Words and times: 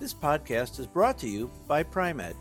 This 0.00 0.12
podcast 0.12 0.80
is 0.80 0.88
brought 0.88 1.18
to 1.18 1.28
you 1.28 1.48
by 1.68 1.84
Pri-Med. 1.84 2.34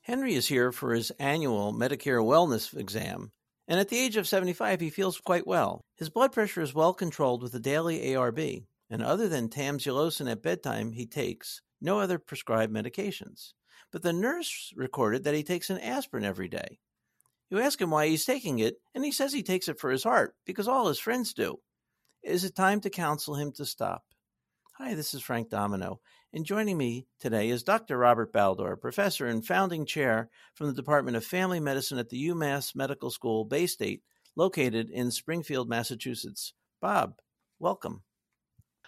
Henry 0.00 0.32
is 0.34 0.48
here 0.48 0.72
for 0.72 0.94
his 0.94 1.10
annual 1.18 1.74
Medicare 1.74 2.24
wellness 2.24 2.74
exam, 2.74 3.32
and 3.68 3.78
at 3.78 3.90
the 3.90 3.98
age 3.98 4.16
of 4.16 4.26
75, 4.26 4.80
he 4.80 4.88
feels 4.88 5.20
quite 5.20 5.46
well. 5.46 5.84
His 5.98 6.08
blood 6.08 6.32
pressure 6.32 6.62
is 6.62 6.72
well 6.72 6.94
controlled 6.94 7.42
with 7.42 7.54
a 7.54 7.60
daily 7.60 8.00
ARB, 8.00 8.64
and 8.88 9.02
other 9.02 9.28
than 9.28 9.50
tamsulosin 9.50 10.28
at 10.30 10.42
bedtime, 10.42 10.92
he 10.92 11.04
takes 11.06 11.60
no 11.82 12.00
other 12.00 12.18
prescribed 12.18 12.72
medications. 12.72 13.52
But 13.92 14.02
the 14.02 14.14
nurse 14.14 14.72
recorded 14.74 15.24
that 15.24 15.34
he 15.34 15.42
takes 15.42 15.68
an 15.68 15.80
aspirin 15.80 16.24
every 16.24 16.48
day. 16.48 16.78
You 17.50 17.60
ask 17.60 17.78
him 17.78 17.90
why 17.90 18.08
he's 18.08 18.24
taking 18.24 18.58
it, 18.58 18.76
and 18.94 19.04
he 19.04 19.12
says 19.12 19.34
he 19.34 19.42
takes 19.42 19.68
it 19.68 19.78
for 19.78 19.90
his 19.90 20.04
heart 20.04 20.34
because 20.46 20.66
all 20.66 20.88
his 20.88 20.98
friends 20.98 21.34
do. 21.34 21.58
Is 22.22 22.42
it 22.44 22.56
time 22.56 22.80
to 22.80 22.90
counsel 22.90 23.34
him 23.34 23.52
to 23.52 23.66
stop? 23.66 24.02
Hi, 24.76 24.94
this 24.94 25.12
is 25.12 25.20
Frank 25.20 25.50
Domino, 25.50 26.00
and 26.32 26.46
joining 26.46 26.78
me 26.78 27.06
today 27.20 27.50
is 27.50 27.62
Dr. 27.62 27.98
Robert 27.98 28.32
Baldor, 28.32 28.80
professor 28.80 29.26
and 29.26 29.46
founding 29.46 29.84
chair 29.84 30.30
from 30.54 30.68
the 30.68 30.72
Department 30.72 31.14
of 31.14 31.26
Family 31.26 31.60
Medicine 31.60 31.98
at 31.98 32.08
the 32.08 32.28
UMass 32.28 32.74
Medical 32.74 33.10
School, 33.10 33.46
Baystate, 33.46 34.00
located 34.34 34.88
in 34.88 35.10
Springfield, 35.10 35.68
Massachusetts. 35.68 36.54
Bob, 36.80 37.16
welcome. 37.58 38.02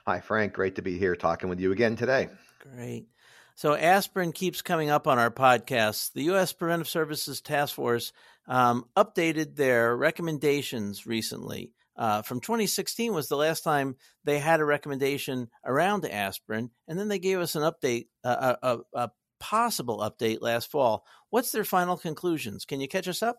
Hi, 0.06 0.20
Frank. 0.20 0.55
Great 0.55 0.77
to 0.77 0.82
be 0.82 0.96
here 0.96 1.14
talking 1.14 1.50
with 1.50 1.60
you 1.60 1.70
again 1.70 1.96
today. 1.96 2.30
Great. 2.60 3.06
So, 3.55 3.74
aspirin 3.74 4.32
keeps 4.32 4.62
coming 4.62 4.88
up 4.88 5.06
on 5.06 5.18
our 5.18 5.30
podcast. 5.30 6.14
The 6.14 6.24
U.S. 6.24 6.55
Preventive 6.55 6.88
Services 6.88 7.42
Task 7.42 7.74
Force 7.74 8.14
um, 8.48 8.86
updated 8.96 9.55
their 9.55 9.94
recommendations 9.94 11.06
recently 11.06 11.72
uh, 11.96 12.22
from 12.22 12.40
2016 12.40 13.12
was 13.12 13.28
the 13.28 13.36
last 13.36 13.62
time 13.62 13.96
they 14.24 14.38
had 14.38 14.60
a 14.60 14.64
recommendation 14.64 15.48
around 15.64 16.04
aspirin, 16.04 16.70
and 16.88 16.98
then 16.98 17.08
they 17.08 17.18
gave 17.18 17.38
us 17.38 17.54
an 17.54 17.62
update, 17.62 18.08
uh, 18.24 18.56
a, 18.62 18.78
a, 18.94 19.10
possible 19.40 19.98
update 19.98 20.40
last 20.40 20.70
fall. 20.70 21.04
What's 21.28 21.52
their 21.52 21.64
final 21.64 21.98
conclusions? 21.98 22.64
Can 22.64 22.80
you 22.80 22.88
catch 22.88 23.06
us 23.08 23.22
up? 23.22 23.38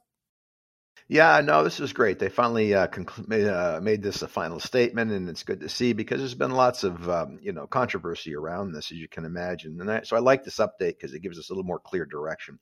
Yeah, 1.08 1.40
no, 1.42 1.64
this 1.64 1.80
is 1.80 1.94
great. 1.94 2.18
They 2.18 2.30
finally 2.30 2.74
uh, 2.74 2.88
conclu- 2.88 3.48
uh, 3.48 3.80
made 3.80 4.02
this 4.02 4.24
a 4.24 4.28
final 4.28 4.60
statement, 4.60 5.12
and 5.12 5.30
it's 5.30 5.44
good 5.44 5.60
to 5.60 5.70
see 5.70 5.94
because 5.94 6.20
there's 6.20 6.34
been 6.34 6.52
lots 6.52 6.84
of 6.84 7.08
um, 7.08 7.38
you 7.44 7.54
know 7.54 7.68
controversy 7.68 8.36
around 8.36 8.72
this, 8.72 8.92
as 8.92 8.98
you 8.98 9.08
can 9.08 9.24
imagine. 9.24 9.80
And 9.80 9.92
I, 9.92 10.02
so 10.02 10.16
I 10.16 10.20
like 10.20 10.44
this 10.44 10.58
update 10.58 10.98
because 10.98 11.14
it 11.14 11.22
gives 11.22 11.38
us 11.38 11.50
a 11.50 11.54
little 11.54 11.64
more 11.64 11.80
clear 11.80 12.06
direction. 12.06 12.58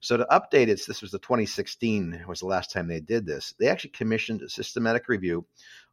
So 0.00 0.16
to 0.16 0.26
update 0.30 0.68
it, 0.68 0.80
this 0.86 1.02
was 1.02 1.10
the 1.10 1.18
2016 1.18 2.24
was 2.26 2.40
the 2.40 2.46
last 2.46 2.72
time 2.72 2.88
they 2.88 3.00
did 3.00 3.26
this. 3.26 3.54
They 3.58 3.68
actually 3.68 3.90
commissioned 3.90 4.42
a 4.42 4.48
systematic 4.48 5.08
review 5.08 5.46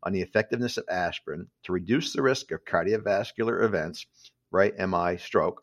on 0.04 0.14
the 0.14 0.22
effectiveness 0.22 0.78
of 0.78 0.86
aspirin 0.90 1.48
to 1.64 1.74
reduce 1.74 2.14
the 2.14 2.22
risk 2.22 2.52
of 2.52 2.64
cardiovascular 2.66 3.64
events, 3.66 4.06
right, 4.52 4.74
MI, 4.78 5.18
stroke, 5.18 5.62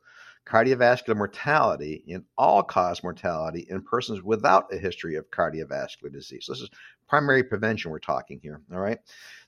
cardiovascular 0.48 1.16
mortality 1.16 2.02
in 2.06 2.24
all 2.38 2.62
cause 2.62 3.02
mortality 3.02 3.66
in 3.68 3.82
persons 3.82 4.22
without 4.22 4.72
a 4.72 4.78
history 4.78 5.16
of 5.16 5.30
cardiovascular 5.30 6.10
disease. 6.10 6.46
So 6.46 6.52
this 6.52 6.62
is 6.62 6.70
primary 7.08 7.42
prevention 7.42 7.90
we're 7.90 7.98
talking 7.98 8.38
here. 8.42 8.60
All 8.72 8.80
right. 8.80 8.98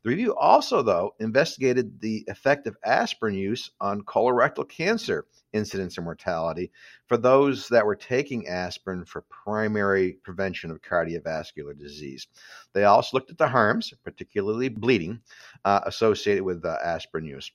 The 0.02 0.10
review 0.10 0.34
also, 0.34 0.82
though, 0.82 1.14
investigated 1.20 2.00
the 2.00 2.25
effect 2.28 2.66
of 2.66 2.76
aspirin 2.84 3.34
use 3.34 3.70
on 3.80 4.02
colorectal 4.02 4.69
cancer 4.69 5.26
incidence 5.52 5.98
and 5.98 6.04
mortality 6.04 6.70
for 7.06 7.16
those 7.16 7.69
that 7.69 7.84
were 7.84 7.96
taking 7.96 8.48
aspirin 8.48 9.04
for 9.04 9.22
primary 9.22 10.12
prevention 10.22 10.70
of 10.70 10.80
cardiovascular 10.80 11.76
disease. 11.78 12.28
They 12.72 12.84
also 12.84 13.16
looked 13.16 13.30
at 13.30 13.38
the 13.38 13.48
harms, 13.48 13.92
particularly 14.04 14.69
bleeding, 14.69 15.20
uh, 15.64 15.80
associated 15.84 16.44
with 16.44 16.64
uh, 16.64 16.76
aspirin 16.82 17.26
use. 17.26 17.50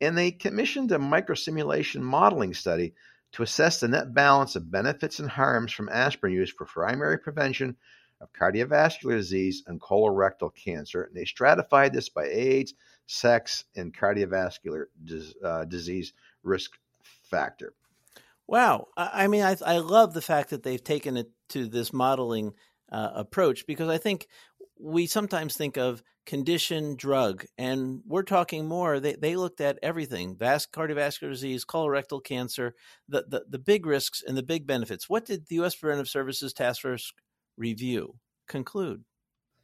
And 0.00 0.16
they 0.16 0.30
commissioned 0.30 0.92
a 0.92 0.98
microsimulation 0.98 2.00
modeling 2.00 2.54
study 2.54 2.89
to 3.32 3.42
assess 3.42 3.80
the 3.80 3.88
net 3.88 4.12
balance 4.12 4.56
of 4.56 4.70
benefits 4.70 5.18
and 5.18 5.30
harms 5.30 5.72
from 5.72 5.88
aspirin 5.88 6.32
use 6.32 6.50
for 6.50 6.64
primary 6.64 7.18
prevention 7.18 7.76
of 8.20 8.32
cardiovascular 8.32 9.16
disease 9.16 9.62
and 9.66 9.80
colorectal 9.80 10.54
cancer. 10.54 11.04
And 11.04 11.16
they 11.16 11.24
stratified 11.24 11.92
this 11.92 12.08
by 12.08 12.26
age, 12.30 12.74
sex, 13.06 13.64
and 13.74 13.94
cardiovascular 13.94 14.86
dis, 15.02 15.34
uh, 15.42 15.64
disease 15.64 16.12
risk 16.42 16.72
factor. 17.30 17.72
Wow. 18.46 18.88
I 18.96 19.28
mean, 19.28 19.42
I, 19.42 19.56
I 19.64 19.78
love 19.78 20.12
the 20.12 20.20
fact 20.20 20.50
that 20.50 20.64
they've 20.64 20.82
taken 20.82 21.16
it 21.16 21.30
to 21.50 21.66
this 21.66 21.92
modeling 21.92 22.52
uh, 22.90 23.10
approach 23.14 23.66
because 23.66 23.88
I 23.88 23.98
think 23.98 24.26
we 24.80 25.06
sometimes 25.06 25.56
think 25.56 25.76
of 25.76 26.02
condition, 26.26 26.96
drug, 26.96 27.44
and 27.58 28.00
we're 28.06 28.22
talking 28.22 28.66
more. 28.66 29.00
They, 29.00 29.14
they 29.14 29.36
looked 29.36 29.60
at 29.60 29.78
everything 29.82 30.36
vas- 30.36 30.66
cardiovascular 30.66 31.30
disease, 31.30 31.64
colorectal 31.64 32.22
cancer, 32.22 32.74
the, 33.08 33.24
the, 33.28 33.44
the 33.48 33.58
big 33.58 33.86
risks 33.86 34.22
and 34.26 34.36
the 34.36 34.42
big 34.42 34.66
benefits. 34.66 35.08
What 35.08 35.26
did 35.26 35.46
the 35.46 35.56
U.S. 35.56 35.74
Preventive 35.74 36.08
Services 36.08 36.52
Task 36.52 36.82
Force 36.82 37.12
review 37.56 38.16
conclude? 38.48 39.04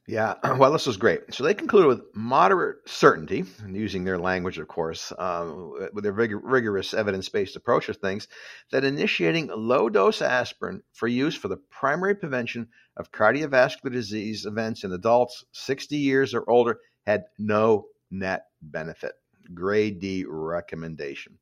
Yeah, 0.09 0.35
well, 0.59 0.71
this 0.71 0.87
was 0.87 0.97
great. 0.97 1.35
So 1.35 1.43
they 1.43 1.55
concluded 1.55 1.89
with 1.89 2.15
moderate 2.15 2.89
certainty, 2.89 3.45
using 3.69 4.05
their 4.05 4.19
language, 4.19 4.59
of 4.59 4.69
course, 4.69 5.13
um, 5.19 5.73
with 5.93 6.05
their 6.05 6.13
rig- 6.13 6.45
rigorous 6.45 6.95
evidence 6.95 7.29
based 7.29 7.57
approach 7.57 7.89
of 7.89 7.97
things, 7.97 8.29
that 8.71 8.85
initiating 8.85 9.49
low 9.49 9.89
dose 9.89 10.23
aspirin 10.23 10.83
for 10.93 11.09
use 11.09 11.35
for 11.35 11.49
the 11.49 11.57
primary 11.71 12.15
prevention 12.15 12.69
of 12.97 13.11
cardiovascular 13.11 13.93
disease 13.93 14.47
events 14.47 14.85
in 14.85 14.93
adults 14.93 15.45
60 15.53 15.97
years 15.97 16.35
or 16.35 16.49
older 16.49 16.79
had 17.05 17.25
no 17.39 17.87
net 18.11 18.47
benefit. 18.63 19.13
Grade 19.55 20.01
D 20.01 20.25
recommendation. 20.29 21.39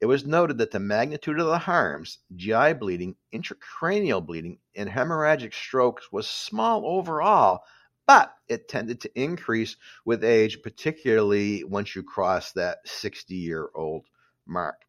It 0.00 0.06
was 0.06 0.26
noted 0.26 0.58
that 0.58 0.70
the 0.70 0.78
magnitude 0.80 1.40
of 1.40 1.46
the 1.46 1.58
harms, 1.58 2.18
GI 2.34 2.74
bleeding, 2.74 3.16
intracranial 3.34 4.24
bleeding, 4.24 4.58
and 4.74 4.90
hemorrhagic 4.90 5.54
strokes 5.54 6.12
was 6.12 6.26
small 6.28 6.86
overall 6.86 7.62
but 8.06 8.34
it 8.48 8.68
tended 8.68 9.00
to 9.00 9.20
increase 9.20 9.76
with 10.04 10.24
age, 10.24 10.62
particularly 10.62 11.64
once 11.64 11.94
you 11.94 12.02
cross 12.02 12.52
that 12.52 12.78
60 12.84 13.34
year 13.34 13.68
old 13.74 14.06
mark. 14.46 14.82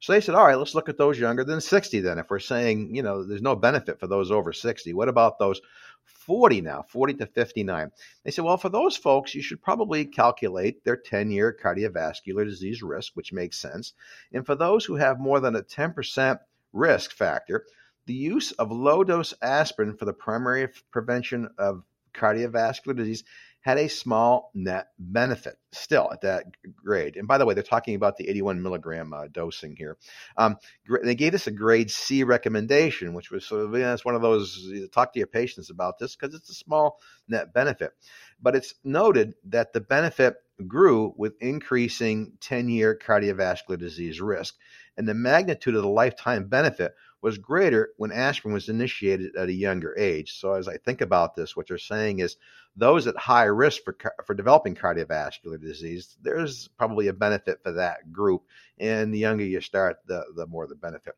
So 0.00 0.12
they 0.12 0.20
said, 0.20 0.34
all 0.34 0.46
right, 0.46 0.58
let's 0.58 0.74
look 0.74 0.88
at 0.88 0.98
those 0.98 1.18
younger 1.18 1.44
than 1.44 1.60
60 1.60 2.00
then. 2.00 2.18
If 2.18 2.30
we're 2.30 2.40
saying, 2.40 2.94
you 2.94 3.02
know, 3.02 3.24
there's 3.24 3.42
no 3.42 3.56
benefit 3.56 4.00
for 4.00 4.06
those 4.06 4.30
over 4.30 4.52
60, 4.52 4.92
what 4.92 5.08
about 5.08 5.38
those 5.38 5.60
40 6.04 6.60
now, 6.60 6.84
40 6.88 7.14
to 7.14 7.26
59? 7.26 7.90
They 8.24 8.30
said, 8.30 8.44
well, 8.44 8.56
for 8.56 8.68
those 8.68 8.96
folks, 8.96 9.34
you 9.34 9.42
should 9.42 9.62
probably 9.62 10.04
calculate 10.04 10.84
their 10.84 10.96
10 10.96 11.30
year 11.30 11.56
cardiovascular 11.62 12.44
disease 12.44 12.82
risk, 12.82 13.12
which 13.14 13.32
makes 13.32 13.60
sense. 13.60 13.92
And 14.32 14.44
for 14.44 14.54
those 14.54 14.84
who 14.84 14.96
have 14.96 15.20
more 15.20 15.40
than 15.40 15.56
a 15.56 15.62
10% 15.62 16.38
risk 16.72 17.12
factor, 17.12 17.64
the 18.06 18.14
use 18.14 18.52
of 18.52 18.70
low 18.70 19.04
dose 19.04 19.32
aspirin 19.40 19.96
for 19.96 20.04
the 20.04 20.12
primary 20.12 20.68
prevention 20.90 21.48
of 21.56 21.84
cardiovascular 22.14 22.96
disease 22.96 23.24
had 23.64 23.78
a 23.78 23.88
small 23.88 24.50
net 24.52 24.88
benefit 24.98 25.56
still 25.72 26.10
at 26.12 26.20
that 26.20 26.44
grade. 26.76 27.16
And 27.16 27.26
by 27.26 27.38
the 27.38 27.46
way, 27.46 27.54
they're 27.54 27.62
talking 27.62 27.94
about 27.94 28.18
the 28.18 28.28
81 28.28 28.62
milligram 28.62 29.14
uh, 29.14 29.26
dosing 29.32 29.74
here. 29.74 29.96
Um, 30.36 30.58
they 31.02 31.14
gave 31.14 31.32
us 31.32 31.46
a 31.46 31.50
grade 31.50 31.90
C 31.90 32.24
recommendation, 32.24 33.14
which 33.14 33.30
was 33.30 33.46
sort 33.46 33.64
of, 33.64 33.72
you 33.72 33.78
know, 33.78 33.94
it's 33.94 34.04
one 34.04 34.14
of 34.14 34.20
those, 34.20 34.70
talk 34.92 35.14
to 35.14 35.18
your 35.18 35.26
patients 35.26 35.70
about 35.70 35.98
this 35.98 36.14
because 36.14 36.34
it's 36.34 36.50
a 36.50 36.54
small 36.54 36.98
net 37.26 37.54
benefit. 37.54 37.92
But 38.40 38.54
it's 38.54 38.74
noted 38.84 39.34
that 39.46 39.72
the 39.72 39.80
benefit 39.80 40.34
grew 40.66 41.14
with 41.16 41.32
increasing 41.40 42.34
10 42.40 42.68
year 42.68 42.98
cardiovascular 43.02 43.78
disease 43.78 44.20
risk. 44.20 44.56
And 44.98 45.08
the 45.08 45.14
magnitude 45.14 45.74
of 45.74 45.82
the 45.82 45.88
lifetime 45.88 46.48
benefit 46.48 46.94
was 47.24 47.38
greater 47.38 47.88
when 47.96 48.12
aspirin 48.12 48.52
was 48.52 48.68
initiated 48.68 49.34
at 49.34 49.48
a 49.48 49.52
younger 49.52 49.96
age. 49.96 50.38
So, 50.38 50.52
as 50.52 50.68
I 50.68 50.76
think 50.76 51.00
about 51.00 51.34
this, 51.34 51.56
what 51.56 51.66
they're 51.66 51.78
saying 51.78 52.18
is 52.18 52.36
those 52.76 53.06
at 53.06 53.16
high 53.16 53.44
risk 53.44 53.82
for, 53.82 53.96
for 54.26 54.34
developing 54.34 54.74
cardiovascular 54.74 55.58
disease, 55.58 56.18
there's 56.20 56.68
probably 56.76 57.08
a 57.08 57.14
benefit 57.14 57.60
for 57.62 57.72
that 57.72 58.12
group. 58.12 58.42
And 58.78 59.14
the 59.14 59.20
younger 59.20 59.42
you 59.42 59.62
start, 59.62 59.96
the, 60.06 60.22
the 60.36 60.46
more 60.46 60.66
the 60.66 60.74
benefit. 60.74 61.14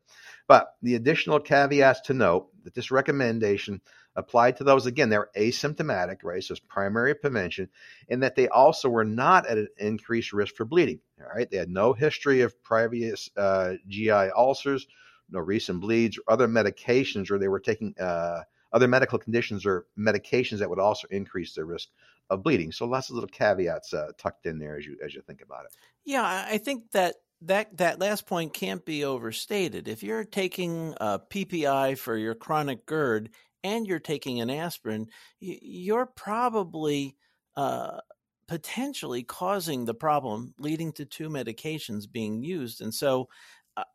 But 0.47 0.75
the 0.81 0.95
additional 0.95 1.41
caveats 1.41 1.99
to 2.05 2.13
note 2.13 2.51
that 2.63 2.73
this 2.73 2.89
recommendation 2.89 3.81
applied 4.15 4.55
to 4.57 4.63
those, 4.63 4.85
again, 4.85 5.09
they're 5.09 5.29
asymptomatic, 5.37 6.23
right? 6.23 6.41
So 6.41 6.53
it's 6.53 6.61
primary 6.69 7.15
prevention, 7.15 7.67
and 8.09 8.23
that 8.23 8.37
they 8.37 8.47
also 8.47 8.87
were 8.87 9.03
not 9.03 9.45
at 9.45 9.57
an 9.57 9.67
increased 9.77 10.31
risk 10.31 10.55
for 10.55 10.63
bleeding, 10.63 11.01
all 11.19 11.27
right? 11.35 11.51
They 11.51 11.57
had 11.57 11.69
no 11.69 11.91
history 11.91 12.41
of 12.41 12.63
previous 12.63 13.29
uh, 13.35 13.73
GI 13.89 14.09
ulcers, 14.09 14.87
no 15.29 15.39
recent 15.39 15.81
bleeds, 15.81 16.17
or 16.17 16.23
other 16.27 16.47
medications, 16.47 17.31
or 17.31 17.37
they 17.37 17.47
were 17.47 17.59
taking 17.59 17.93
uh, 17.99 18.43
other 18.73 18.87
medical 18.87 19.17
conditions 19.17 19.65
or 19.65 19.85
medications 19.97 20.59
that 20.59 20.69
would 20.69 20.79
also 20.79 21.07
increase 21.09 21.53
their 21.53 21.65
risk 21.65 21.89
of 22.29 22.43
bleeding. 22.43 22.71
So 22.71 22.85
lots 22.85 23.09
of 23.09 23.15
little 23.15 23.29
caveats 23.29 23.93
uh, 23.93 24.11
tucked 24.17 24.45
in 24.45 24.59
there 24.59 24.77
as 24.77 24.85
you 24.85 24.97
as 25.03 25.13
you 25.13 25.21
think 25.21 25.41
about 25.41 25.65
it. 25.65 25.71
Yeah, 26.05 26.23
I 26.23 26.57
think 26.57 26.91
that 26.91 27.15
that 27.41 27.77
that 27.77 27.99
last 27.99 28.25
point 28.25 28.53
can't 28.53 28.83
be 28.85 29.03
overstated. 29.03 29.87
If 29.87 30.03
you're 30.03 30.23
taking 30.23 30.93
a 30.99 31.19
PPI 31.19 31.97
for 31.97 32.17
your 32.17 32.35
chronic 32.35 32.85
GERD 32.85 33.29
and 33.63 33.87
you're 33.87 33.99
taking 33.99 34.41
an 34.41 34.49
aspirin, 34.49 35.07
you're 35.39 36.05
probably 36.05 37.15
uh, 37.55 37.99
potentially 38.47 39.23
causing 39.23 39.85
the 39.85 39.93
problem, 39.93 40.53
leading 40.57 40.93
to 40.93 41.05
two 41.05 41.29
medications 41.29 42.09
being 42.09 42.43
used. 42.43 42.81
And 42.81 42.93
so, 42.93 43.21
uh, 43.21 43.25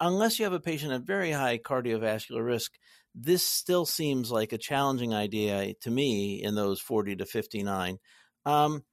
unless 0.01 0.39
you 0.39 0.45
have 0.45 0.53
a 0.53 0.61
patient 0.61 0.93
at 0.93 1.03
very 1.03 1.33
high 1.33 1.59
cardiovascular 1.59 2.45
risk, 2.45 2.73
this 3.15 3.45
still 3.47 3.85
seems 3.87 4.31
like 4.31 4.53
a 4.53 4.59
challenging 4.59 5.15
idea 5.15 5.75
to 5.83 5.91
me 5.91 6.43
in 6.43 6.55
those 6.55 6.81
40 6.81 7.17
to 7.17 7.27
59. 7.27 7.99
Um, 8.47 8.85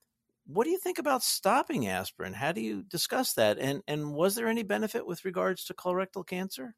what 0.47 0.65
do 0.65 0.71
you 0.71 0.79
think 0.79 0.99
about 0.99 1.23
stopping 1.23 1.87
aspirin? 1.87 2.33
How 2.33 2.51
do 2.51 2.61
you 2.61 2.83
discuss 2.83 3.33
that? 3.33 3.59
And 3.59 3.81
and 3.87 4.13
was 4.13 4.35
there 4.35 4.47
any 4.47 4.63
benefit 4.63 5.05
with 5.05 5.25
regards 5.25 5.65
to 5.65 5.73
colorectal 5.75 6.25
cancer? 6.25 6.75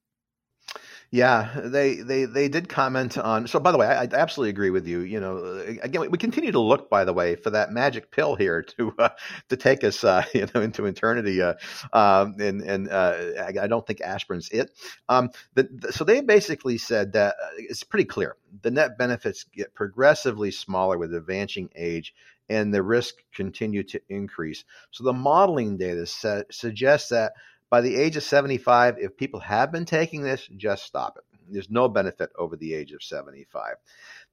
Yeah, 1.13 1.51
they 1.65 1.95
they 1.95 2.23
they 2.23 2.47
did 2.47 2.69
comment 2.69 3.17
on. 3.17 3.45
So, 3.45 3.59
by 3.59 3.73
the 3.73 3.77
way, 3.77 3.85
I, 3.85 4.03
I 4.03 4.07
absolutely 4.13 4.51
agree 4.51 4.69
with 4.69 4.87
you. 4.87 4.99
You 5.01 5.19
know, 5.19 5.61
again, 5.81 6.09
we 6.09 6.17
continue 6.17 6.53
to 6.53 6.59
look, 6.61 6.89
by 6.89 7.03
the 7.03 7.11
way, 7.11 7.35
for 7.35 7.49
that 7.49 7.69
magic 7.69 8.11
pill 8.11 8.35
here 8.35 8.61
to 8.77 8.95
uh, 8.97 9.09
to 9.49 9.57
take 9.57 9.83
us, 9.83 10.05
uh, 10.05 10.23
you 10.33 10.47
know, 10.55 10.61
into 10.61 10.85
eternity. 10.85 11.41
Uh, 11.41 11.55
um, 11.91 12.35
and 12.39 12.61
and 12.61 12.89
uh, 12.89 13.17
I, 13.41 13.63
I, 13.63 13.67
don't 13.67 13.85
think 13.85 13.99
aspirin's 13.99 14.47
it. 14.51 14.71
Um, 15.09 15.31
the, 15.53 15.63
the, 15.63 15.91
so 15.91 16.05
they 16.05 16.21
basically 16.21 16.77
said 16.77 17.11
that 17.11 17.35
uh, 17.43 17.49
it's 17.57 17.83
pretty 17.83 18.05
clear 18.05 18.37
the 18.61 18.71
net 18.71 18.97
benefits 18.97 19.43
get 19.43 19.75
progressively 19.75 20.51
smaller 20.51 20.97
with 20.97 21.13
advancing 21.13 21.71
age, 21.75 22.15
and 22.47 22.73
the 22.73 22.83
risk 22.83 23.15
continue 23.35 23.83
to 23.83 23.99
increase. 24.07 24.63
So 24.91 25.03
the 25.03 25.11
modeling 25.11 25.75
data 25.75 26.05
suggests 26.49 27.09
that 27.09 27.33
by 27.71 27.81
the 27.81 27.95
age 27.95 28.17
of 28.17 28.23
75, 28.23 28.97
if 28.99 29.17
people 29.17 29.39
have 29.39 29.71
been 29.71 29.85
taking 29.85 30.21
this, 30.21 30.47
just 30.57 30.83
stop 30.83 31.17
it. 31.17 31.23
There's 31.49 31.69
no 31.69 31.87
benefit 31.87 32.29
over 32.37 32.55
the 32.55 32.73
age 32.73 32.91
of 32.91 33.01
75. 33.01 33.75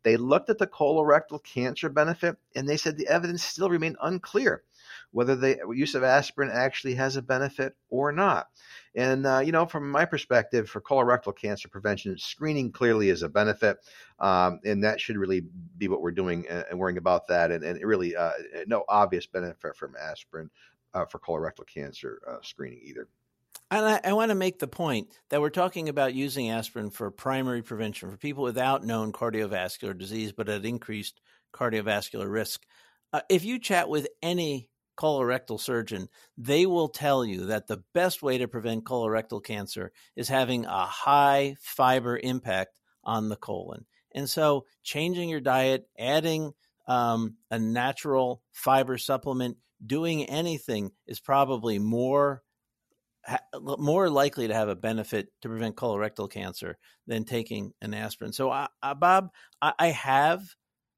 They 0.03 0.17
looked 0.17 0.51
at 0.51 0.59
the 0.59 0.67
colorectal 0.67 1.43
cancer 1.43 1.89
benefit 1.89 2.37
and 2.55 2.69
they 2.69 2.77
said 2.77 2.97
the 2.97 3.09
evidence 3.09 3.43
still 3.43 3.71
remained 3.71 3.97
unclear 4.03 4.65
whether 5.11 5.37
the 5.37 5.59
use 5.73 5.95
of 5.95 6.03
aspirin 6.03 6.51
actually 6.53 6.95
has 6.95 7.17
a 7.17 7.23
benefit 7.23 7.75
or 7.91 8.13
not. 8.13 8.49
And, 8.95 9.27
uh, 9.27 9.41
you 9.45 9.53
know, 9.53 9.67
from 9.67 9.91
my 9.91 10.05
perspective, 10.05 10.69
for 10.69 10.81
colorectal 10.81 11.37
cancer 11.37 11.69
prevention, 11.69 12.19
screening 12.19 12.73
clearly 12.73 13.09
is 13.09 13.23
a 13.23 13.29
benefit. 13.29 13.79
Um, 14.19 14.61
and 14.65 14.85
that 14.85 15.01
should 15.01 15.17
really 15.17 15.43
be 15.77 15.89
what 15.89 16.03
we're 16.03 16.11
doing 16.11 16.47
and 16.49 16.79
worrying 16.79 16.99
about 16.99 17.29
that. 17.29 17.51
And, 17.51 17.65
and 17.65 17.81
really, 17.83 18.17
uh, 18.17 18.33
no 18.67 18.85
obvious 18.89 19.27
benefit 19.27 19.77
from 19.77 19.95
aspirin 19.97 20.51
uh, 20.95 21.07
for 21.07 21.19
colorectal 21.19 21.67
cancer 21.67 22.21
uh, 22.29 22.39
screening 22.43 22.81
either. 22.85 23.09
And 23.71 23.85
I, 23.85 24.01
I 24.05 24.13
want 24.15 24.31
to 24.31 24.35
make 24.35 24.59
the 24.59 24.69
point 24.69 25.09
that 25.31 25.41
we're 25.41 25.51
talking 25.51 25.89
about 25.89 26.15
using 26.15 26.51
aspirin 26.51 26.91
for 26.91 27.11
primary 27.11 27.63
prevention 27.63 28.11
for 28.11 28.17
people 28.17 28.43
without 28.43 28.85
known 28.85 29.13
cardiovascular 29.13 29.97
disease, 29.97 30.33
but 30.33 30.49
at 30.49 30.65
increased 30.65 31.21
cardiovascular 31.55 32.31
risk. 32.31 32.65
Uh, 33.13 33.21
if 33.29 33.45
you 33.45 33.59
chat 33.59 33.89
with 33.89 34.09
any 34.23 34.71
colorectal 34.99 35.61
surgeon, 35.61 36.09
they 36.37 36.67
will 36.67 36.89
tell 36.89 37.25
you 37.25 37.47
that 37.47 37.67
the 37.67 37.83
best 37.95 38.23
way 38.23 38.39
to 38.39 38.49
prevent 38.49 38.85
colorectal 38.85 39.43
cancer 39.43 39.93
is 40.17 40.29
having 40.29 40.65
a 40.65 40.87
high 40.87 41.57
fiber 41.61 42.19
impact 42.19 42.79
on 43.05 43.29
the 43.29 43.37
colon. 43.37 43.87
And 44.13 44.29
so, 44.29 44.65
changing 44.83 45.29
your 45.29 45.41
diet, 45.41 45.87
adding 45.99 46.53
um, 46.87 47.37
a 47.51 47.59
natural 47.59 48.43
fiber 48.53 48.99
supplement, 48.99 49.59
doing 49.85 50.25
anything 50.25 50.91
is 51.07 51.21
probably 51.21 51.79
more 51.79 52.43
more 53.61 54.09
likely 54.09 54.49
to 54.49 54.55
have 54.55 54.69
a 54.69 54.77
benefit 54.77 55.29
to 55.43 55.49
prevent 55.49 55.77
colorectal 55.77 56.31
cancer 56.31 56.79
than 57.07 57.25
taking 57.25 57.73
an 57.81 57.95
aspirin. 57.95 58.33
So, 58.33 58.51
uh, 58.51 58.69
uh, 58.83 58.95
Bob, 58.95 59.31
I, 59.61 59.73
I 59.79 59.87
have 59.89 60.43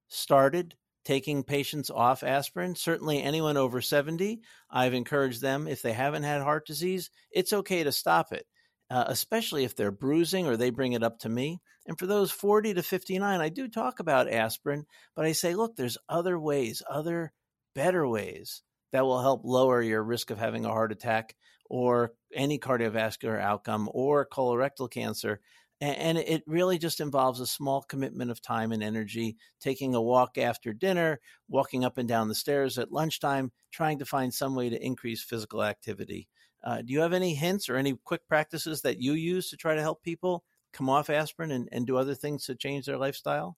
started 0.08 0.74
taking 1.04 1.42
patients 1.42 1.90
off 1.90 2.22
aspirin. 2.22 2.74
Certainly, 2.74 3.22
anyone 3.22 3.56
over 3.56 3.80
70, 3.80 4.40
I've 4.70 4.94
encouraged 4.94 5.40
them, 5.40 5.66
if 5.66 5.82
they 5.82 5.92
haven't 5.92 6.24
had 6.24 6.42
heart 6.42 6.66
disease, 6.66 7.10
it's 7.30 7.52
okay 7.52 7.84
to 7.84 7.92
stop 7.92 8.32
it, 8.32 8.46
uh, 8.90 9.04
especially 9.06 9.64
if 9.64 9.74
they're 9.74 9.90
bruising 9.90 10.46
or 10.46 10.56
they 10.56 10.70
bring 10.70 10.92
it 10.92 11.02
up 11.02 11.18
to 11.20 11.28
me. 11.28 11.60
And 11.86 11.98
for 11.98 12.06
those 12.06 12.30
40 12.30 12.74
to 12.74 12.82
59, 12.82 13.40
I 13.40 13.48
do 13.48 13.66
talk 13.66 14.00
about 14.00 14.30
aspirin, 14.30 14.86
but 15.16 15.24
I 15.24 15.32
say, 15.32 15.54
look, 15.54 15.76
there's 15.76 15.98
other 16.08 16.38
ways, 16.38 16.82
other 16.88 17.32
better 17.74 18.06
ways 18.06 18.62
that 18.92 19.04
will 19.04 19.20
help 19.22 19.42
lower 19.44 19.82
your 19.82 20.02
risk 20.02 20.30
of 20.30 20.38
having 20.38 20.64
a 20.64 20.68
heart 20.70 20.92
attack 20.92 21.36
or 21.68 22.14
any 22.34 22.58
cardiovascular 22.58 23.40
outcome 23.40 23.88
or 23.92 24.26
colorectal 24.26 24.90
cancer. 24.90 25.40
And 25.82 26.18
it 26.18 26.42
really 26.46 26.76
just 26.76 27.00
involves 27.00 27.40
a 27.40 27.46
small 27.46 27.80
commitment 27.82 28.30
of 28.30 28.42
time 28.42 28.70
and 28.70 28.82
energy, 28.82 29.38
taking 29.60 29.94
a 29.94 30.02
walk 30.02 30.36
after 30.36 30.74
dinner, 30.74 31.20
walking 31.48 31.84
up 31.86 31.96
and 31.96 32.06
down 32.06 32.28
the 32.28 32.34
stairs 32.34 32.76
at 32.76 32.92
lunchtime, 32.92 33.50
trying 33.70 33.98
to 33.98 34.04
find 34.04 34.34
some 34.34 34.54
way 34.54 34.68
to 34.68 34.84
increase 34.84 35.22
physical 35.22 35.62
activity. 35.64 36.28
Uh, 36.62 36.82
do 36.82 36.92
you 36.92 37.00
have 37.00 37.14
any 37.14 37.34
hints 37.34 37.70
or 37.70 37.76
any 37.76 37.96
quick 38.04 38.28
practices 38.28 38.82
that 38.82 39.00
you 39.00 39.14
use 39.14 39.48
to 39.48 39.56
try 39.56 39.74
to 39.74 39.80
help 39.80 40.02
people 40.02 40.44
come 40.74 40.90
off 40.90 41.08
aspirin 41.08 41.50
and, 41.50 41.66
and 41.72 41.86
do 41.86 41.96
other 41.96 42.14
things 42.14 42.44
to 42.44 42.54
change 42.54 42.84
their 42.84 42.98
lifestyle? 42.98 43.56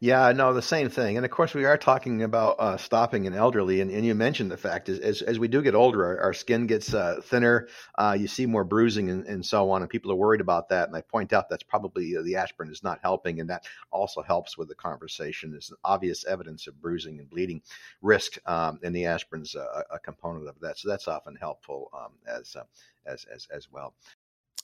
Yeah, 0.00 0.32
no, 0.32 0.52
the 0.52 0.62
same 0.62 0.88
thing. 0.88 1.16
And 1.16 1.24
of 1.24 1.30
course, 1.30 1.54
we 1.54 1.64
are 1.64 1.76
talking 1.78 2.22
about 2.22 2.56
uh, 2.58 2.76
stopping 2.76 3.26
an 3.26 3.34
elderly. 3.34 3.80
And, 3.80 3.90
and 3.90 4.04
you 4.04 4.14
mentioned 4.14 4.50
the 4.50 4.56
fact 4.56 4.88
is, 4.88 4.98
as, 4.98 5.22
as 5.22 5.38
we 5.38 5.48
do 5.48 5.62
get 5.62 5.74
older, 5.74 6.04
our, 6.04 6.20
our 6.20 6.32
skin 6.32 6.66
gets 6.66 6.92
uh, 6.92 7.20
thinner. 7.22 7.68
Uh, 7.96 8.16
you 8.18 8.26
see 8.26 8.46
more 8.46 8.64
bruising 8.64 9.10
and, 9.10 9.24
and 9.26 9.44
so 9.44 9.70
on. 9.70 9.82
And 9.82 9.90
people 9.90 10.10
are 10.10 10.16
worried 10.16 10.40
about 10.40 10.70
that. 10.70 10.88
And 10.88 10.96
I 10.96 11.00
point 11.02 11.32
out 11.32 11.48
that's 11.48 11.62
probably 11.62 12.16
uh, 12.16 12.22
the 12.22 12.36
aspirin 12.36 12.70
is 12.70 12.82
not 12.82 12.98
helping. 13.02 13.40
And 13.40 13.50
that 13.50 13.66
also 13.90 14.22
helps 14.22 14.58
with 14.58 14.68
the 14.68 14.74
conversation. 14.74 15.50
There's 15.50 15.72
obvious 15.84 16.24
evidence 16.24 16.66
of 16.66 16.80
bruising 16.80 17.18
and 17.18 17.28
bleeding 17.30 17.62
risk. 18.02 18.38
Um, 18.46 18.80
and 18.82 18.94
the 18.94 19.06
aspirin's 19.06 19.54
a, 19.54 19.84
a 19.90 19.98
component 19.98 20.48
of 20.48 20.60
that. 20.60 20.78
So 20.78 20.88
that's 20.88 21.08
often 21.08 21.36
helpful 21.36 21.90
um, 21.94 22.12
as, 22.26 22.56
uh, 22.56 22.64
as, 23.06 23.26
as, 23.32 23.46
as 23.54 23.70
well. 23.70 23.94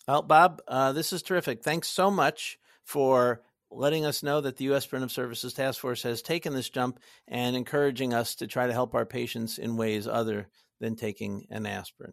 Well, 0.09 0.23
Bob, 0.23 0.63
uh, 0.67 0.93
this 0.93 1.13
is 1.13 1.23
terrific. 1.23 1.63
Thanks 1.63 1.89
so 1.89 2.11
much 2.11 2.59
for 2.85 3.43
letting 3.71 4.05
us 4.05 4.23
know 4.23 4.41
that 4.41 4.57
the 4.57 4.65
U.S. 4.65 4.87
Preventive 4.87 5.13
Services 5.13 5.55
Task 5.55 5.81
Force 5.81 6.03
has 6.03 6.23
taken 6.23 6.55
this 6.55 6.71
jump 6.71 6.99
and 7.29 7.57
encouraging 7.57 8.13
us 8.13 8.35
to 8.37 8.47
try 8.47 8.67
to 8.67 8.73
help 8.73 8.95
our 8.95 9.07
patients 9.07 9.59
in 9.59 9.77
ways 9.77 10.07
other 10.07 10.49
than 10.81 10.97
taking 10.97 11.47
an 11.51 11.67
aspirin. 11.67 12.13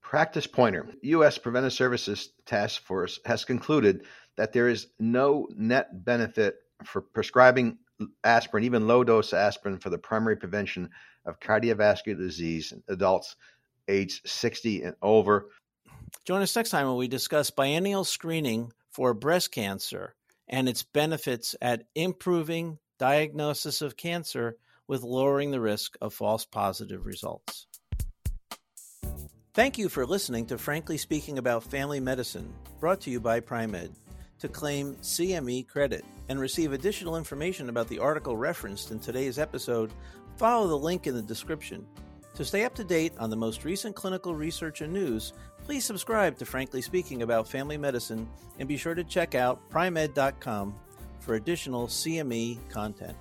Practice 0.00 0.46
pointer 0.46 0.88
U.S. 1.02 1.38
Preventive 1.38 1.72
Services 1.72 2.30
Task 2.44 2.82
Force 2.82 3.18
has 3.24 3.44
concluded 3.44 4.04
that 4.36 4.52
there 4.52 4.68
is 4.68 4.86
no 5.00 5.48
net 5.56 6.04
benefit 6.04 6.56
for 6.84 7.00
prescribing 7.00 7.78
aspirin, 8.22 8.64
even 8.64 8.86
low 8.86 9.02
dose 9.02 9.32
aspirin, 9.32 9.78
for 9.78 9.90
the 9.90 9.98
primary 9.98 10.36
prevention 10.36 10.90
of 11.24 11.40
cardiovascular 11.40 12.16
disease 12.16 12.72
in 12.72 12.82
adults 12.88 13.34
aged 13.88 14.28
60 14.28 14.82
and 14.82 14.94
over. 15.02 15.48
Join 16.24 16.42
us 16.42 16.54
next 16.54 16.70
time 16.70 16.86
when 16.86 16.96
we 16.96 17.08
discuss 17.08 17.50
biennial 17.50 18.04
screening 18.04 18.72
for 18.92 19.14
breast 19.14 19.50
cancer 19.50 20.14
and 20.48 20.68
its 20.68 20.82
benefits 20.82 21.54
at 21.60 21.84
improving 21.94 22.78
diagnosis 22.98 23.82
of 23.82 23.96
cancer 23.96 24.56
with 24.88 25.02
lowering 25.02 25.50
the 25.50 25.60
risk 25.60 25.96
of 26.00 26.14
false 26.14 26.44
positive 26.44 27.06
results. 27.06 27.66
Thank 29.54 29.78
you 29.78 29.88
for 29.88 30.06
listening 30.06 30.46
to 30.46 30.58
Frankly 30.58 30.98
Speaking 30.98 31.38
About 31.38 31.64
Family 31.64 31.98
Medicine, 31.98 32.52
brought 32.78 33.00
to 33.02 33.10
you 33.10 33.20
by 33.20 33.40
Pri-Med. 33.40 33.90
To 34.40 34.48
claim 34.48 34.96
CME 34.96 35.66
credit 35.66 36.04
and 36.28 36.38
receive 36.38 36.72
additional 36.72 37.16
information 37.16 37.70
about 37.70 37.88
the 37.88 37.98
article 37.98 38.36
referenced 38.36 38.90
in 38.90 39.00
today's 39.00 39.38
episode, 39.38 39.94
follow 40.36 40.68
the 40.68 40.76
link 40.76 41.06
in 41.06 41.14
the 41.14 41.22
description. 41.22 41.86
To 42.36 42.44
stay 42.44 42.64
up 42.64 42.74
to 42.76 42.84
date 42.84 43.12
on 43.18 43.30
the 43.30 43.36
most 43.36 43.64
recent 43.64 43.96
clinical 43.96 44.34
research 44.34 44.80
and 44.80 44.92
news, 44.92 45.32
Please 45.66 45.84
subscribe 45.84 46.38
to 46.38 46.46
Frankly 46.46 46.80
Speaking 46.80 47.22
about 47.22 47.48
Family 47.48 47.76
Medicine 47.76 48.28
and 48.60 48.68
be 48.68 48.76
sure 48.76 48.94
to 48.94 49.02
check 49.02 49.34
out 49.34 49.58
pri-med.com 49.68 50.72
for 51.18 51.34
additional 51.34 51.88
CME 51.88 52.56
content. 52.70 53.16